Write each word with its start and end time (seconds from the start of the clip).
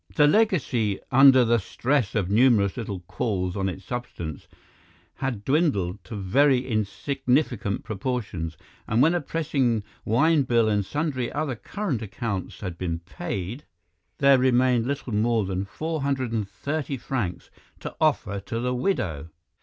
The 0.15 0.25
legacy, 0.25 0.99
under 1.11 1.45
the 1.45 1.59
stress 1.59 2.15
of 2.15 2.27
numerous 2.27 2.75
little 2.75 3.01
calls 3.01 3.55
on 3.55 3.69
its 3.69 3.85
substance, 3.85 4.47
had 5.17 5.45
dwindled 5.45 6.03
to 6.05 6.15
very 6.15 6.65
insignificant 6.65 7.83
proportions, 7.83 8.57
and 8.87 9.03
when 9.03 9.13
a 9.13 9.21
pressing 9.21 9.83
wine 10.03 10.41
bill 10.41 10.67
and 10.67 10.83
sundry 10.83 11.31
other 11.31 11.53
current 11.55 12.01
accounts 12.01 12.61
had 12.61 12.79
been 12.79 12.97
paid, 12.97 13.65
there 14.17 14.39
remained 14.39 14.87
little 14.87 15.13
more 15.13 15.45
than 15.45 15.65
430 15.65 16.97
francs 16.97 17.51
to 17.79 17.95
offer 18.01 18.39
to 18.39 18.59
the 18.59 18.73
widow. 18.73 19.29